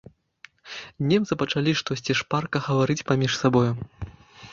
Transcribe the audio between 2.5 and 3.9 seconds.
гаварыць паміж сабою.